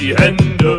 die 0.00 0.16
Hände. 0.16 0.78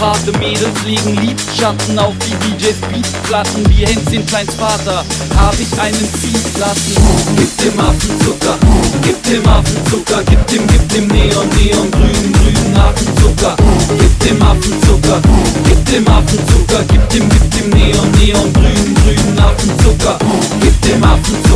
Pate. 0.00 0.32
Mädels 0.38 0.82
legen 0.86 1.14
Lidschatten 1.16 1.98
auf 1.98 2.14
die 2.24 2.32
DJs 2.56 2.80
Beatplatten. 2.88 3.68
Wie 3.68 3.84
Hänschen 3.84 4.24
Kleins 4.24 4.54
Vater 4.54 5.04
hab 5.36 5.54
ich 5.60 5.78
einen 5.78 6.08
ziehen 6.14 6.40
lassen. 6.58 6.96
Gib 7.36 7.58
dem 7.58 7.78
Affen 7.78 8.20
Zucker, 8.20 8.56
gib 9.02 9.22
dem 9.24 9.46
Affen 9.46 9.76
Zucker, 9.90 10.22
gib 10.24 10.46
dem, 10.46 10.66
gib 10.66 10.88
dem 10.88 11.06
Neon, 11.08 11.48
Neon, 11.56 11.90
grünen, 11.90 12.32
grünen 12.32 12.76
Affen 12.76 13.14
Zucker. 13.18 13.56
Gib 13.98 14.20
dem 14.20 14.42
Affen 14.42 14.82
Zucker, 14.86 15.20
gib 15.64 15.84
dem 15.84 16.08
Affen 16.08 16.38
Zucker, 16.48 16.82
gib 16.88 17.08
dem, 17.10 17.28
gib 17.28 17.50
dem 17.50 17.70
Neon, 17.70 18.10
Neon, 18.12 18.52
grünen, 18.54 18.94
grünen 19.04 19.38
Affen 19.38 19.78
Zucker. 19.84 20.18
Gib 20.62 20.82
dem 20.82 21.04
Affen 21.04 21.36
Zucker, 21.44 21.44
gib 21.44 21.49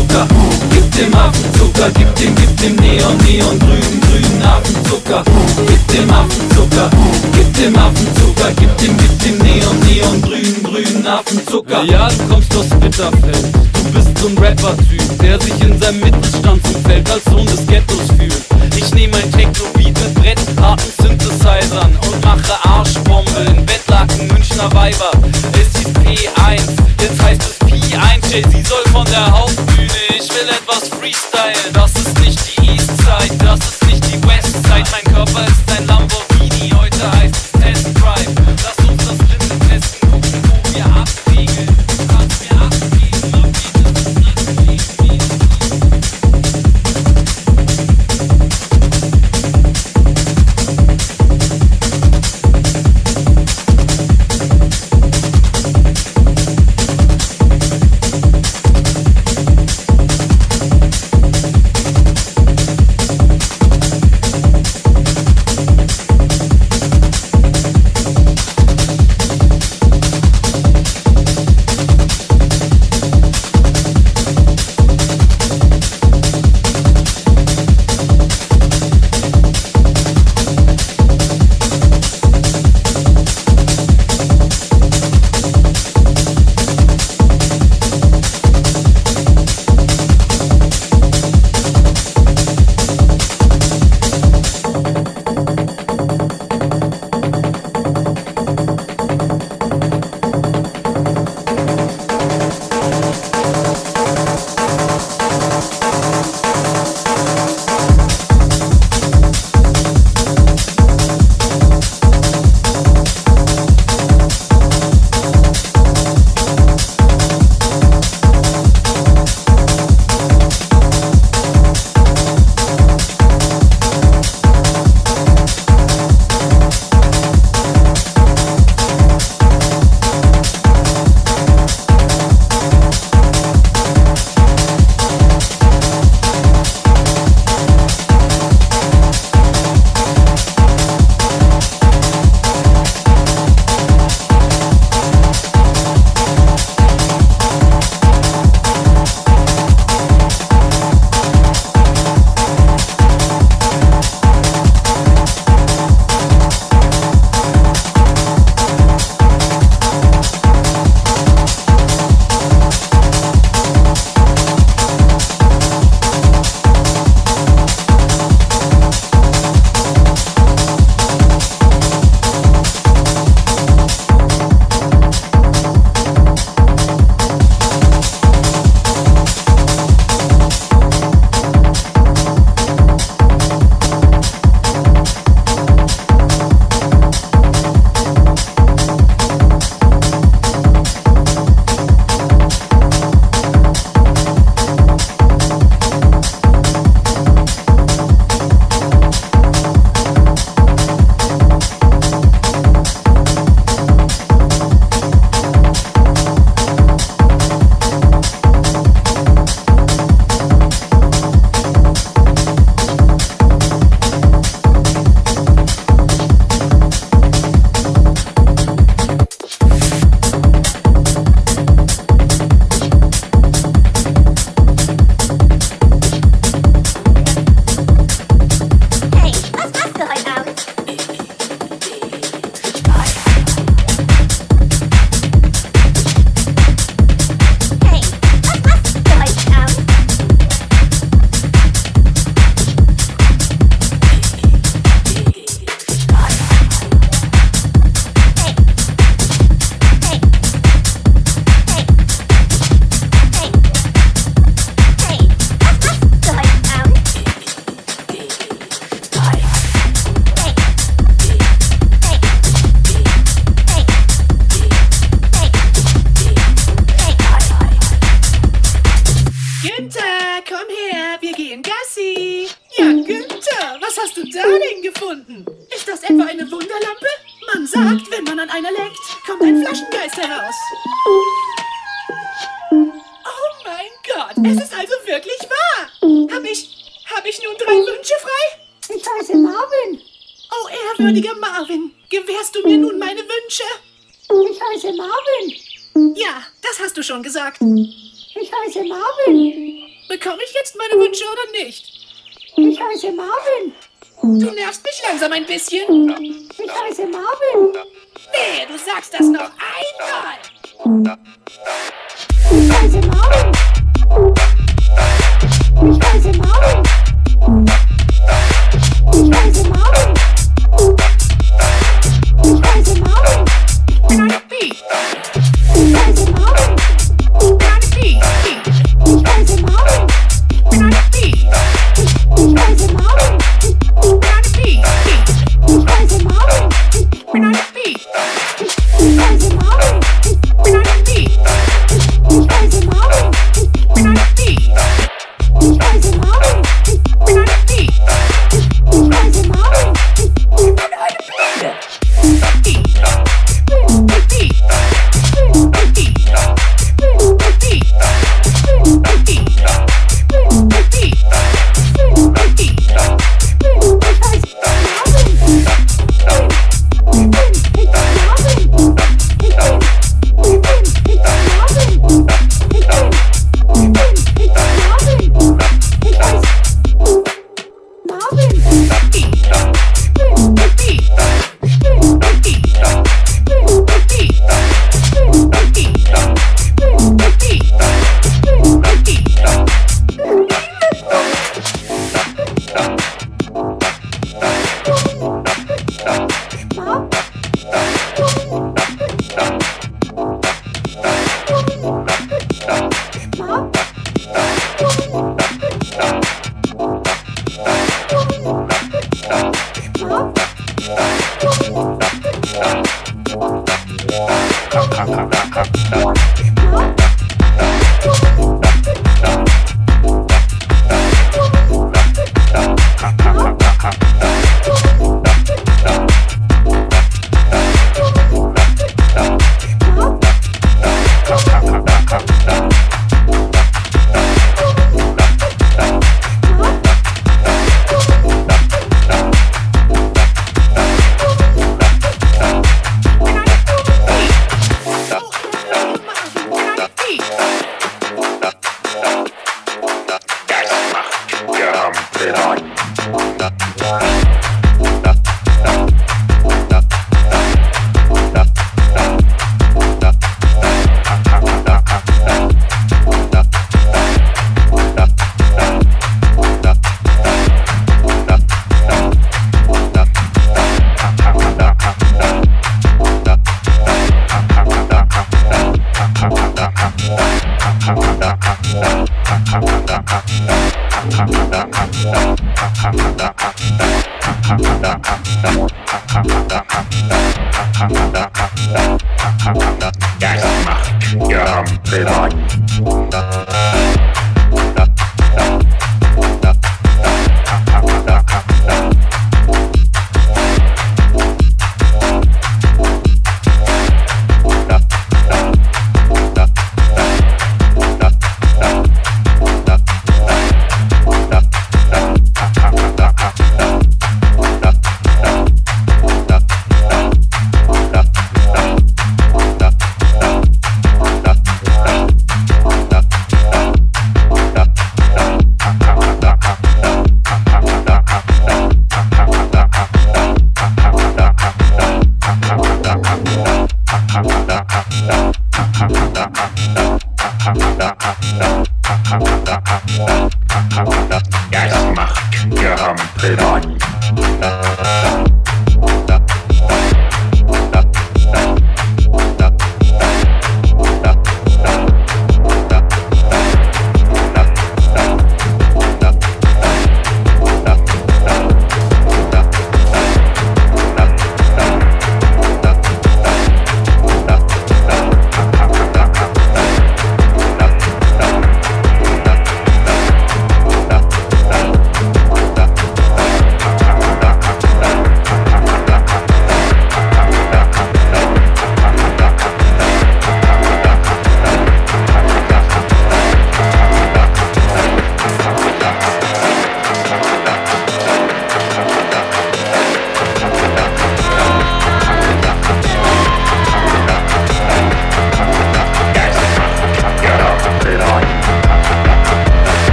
dem 0.96 1.14
Affen 1.14 1.52
Zucker, 1.58 1.90
gib 1.94 2.14
dem, 2.16 2.34
gib 2.34 2.56
dem 2.60 2.76
Neon, 2.76 3.16
Neon, 3.18 3.58
grünen, 3.58 4.00
grünen 4.00 4.42
Affen 4.42 4.76
Zucker. 4.88 5.24
Gib 5.66 5.88
dem 5.88 6.10
Affen 6.10 6.50
Zucker, 6.50 6.90
gib 7.32 7.54
dem 7.54 7.76
Affen 7.76 8.08
Zucker, 8.16 8.50
gib 8.56 8.76
dem, 8.78 8.96
gib 8.96 9.18
dem 9.22 9.38
Neon, 9.38 9.78
Neon, 9.80 10.22
grünen, 10.22 10.62
grünen 10.62 11.06
Affen 11.06 11.46
Zucker. 11.46 11.82
Ja, 11.84 12.08
du 12.08 12.28
kommst 12.28 12.56
aus 12.56 12.68
Bitterfeld, 12.80 13.44
du 13.72 13.90
bist 13.92 14.18
so 14.18 14.28
ein 14.28 14.38
Rapper-Typ, 14.38 15.18
der 15.20 15.40
sich 15.40 15.60
in 15.60 15.80
seinem 15.80 16.00
Mittelstandsumfeld 16.00 17.10
als 17.10 17.24
Sohn 17.24 17.46
des 17.46 17.66
Ghettos 17.66 18.06
fühlt. 18.16 18.44
Ich 18.76 18.94
nehme 18.94 19.16
ein 19.16 19.32
Techno-Beat 19.32 19.86
mit 19.86 20.14
brettharten 20.14 20.92
Synthesizern 21.02 21.96
und 22.06 22.24
mache 22.24 22.54
Arschbombe 22.62 23.40
in 23.48 23.66
Bettlaken 23.66 24.28
Münchner 24.28 24.72
Weiber. 24.72 25.10
Es 25.52 25.76
hieß 25.78 25.88
P1, 25.88 26.62
jetzt 27.00 27.22
heißt 27.22 27.42
es 27.42 27.68
P1. 27.68 27.83
Jay-Z 27.94 28.66
soll 28.66 28.82
von 28.92 29.04
der 29.06 29.30
Hauptbühne, 29.30 29.88
ich 30.10 30.28
will 30.30 30.48
etwas 30.48 30.88
Freestyle. 30.88 31.72
Das 31.72 31.92
ist 31.92 32.18
nicht 32.20 32.40
die 32.58 32.70
Eastside, 32.70 33.36
das 33.38 33.60
ist 33.60 33.86
nicht 33.86 34.04
die 34.06 34.20
Westside. 34.26 34.84
Mein 34.90 35.14
Körper 35.14 35.46
ist 35.46 35.78
ein 35.78 35.86
Lamborghini, 35.86 36.70
heute 36.76 37.12
heißt 37.12 37.53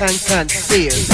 can 0.00 0.08
conceal. 0.08 1.09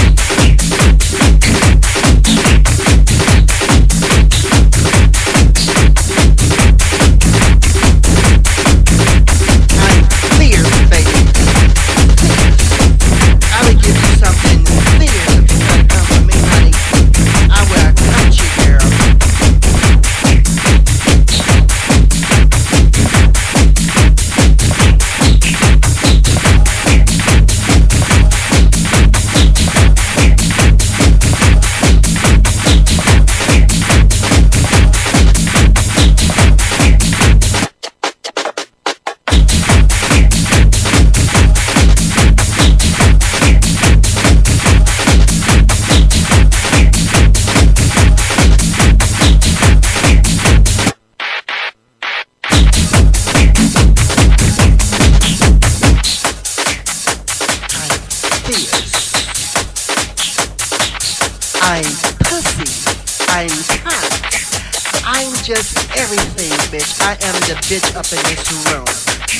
bitch 67.66 67.96
up 67.96 68.06
in 68.12 68.22
this 68.30 68.46
room. 68.70 68.86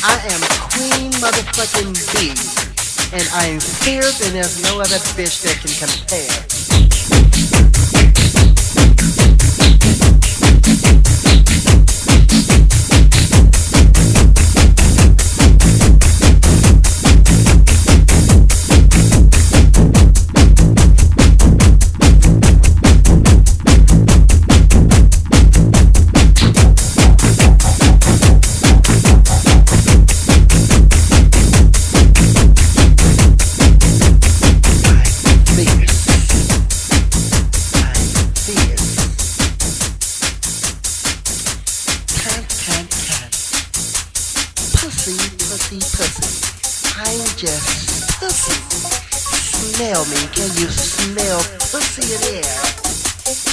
I 0.02 0.18
am 0.34 0.40
Queen 0.74 1.12
Motherfucking 1.22 1.94
B, 2.12 2.34
and 3.14 3.28
I 3.32 3.46
am 3.46 3.60
fierce, 3.60 4.20
and 4.26 4.34
there's 4.34 4.60
no 4.64 4.80
other 4.80 4.98
bitch 5.14 5.42
that 5.44 5.56
can 5.62 5.70
compare. 5.78 6.95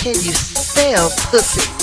Can 0.04 0.16
you 0.16 0.34
spell 0.34 1.10
pussy? 1.32 1.83